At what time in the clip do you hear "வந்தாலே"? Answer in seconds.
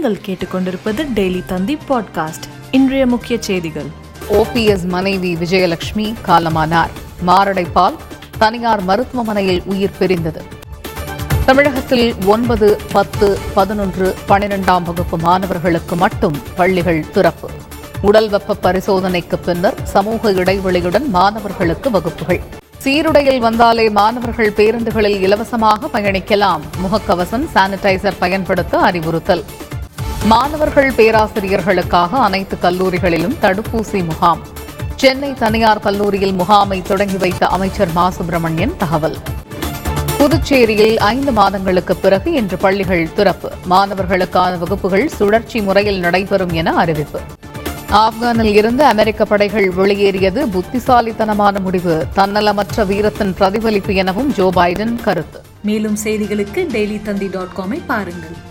23.40-23.90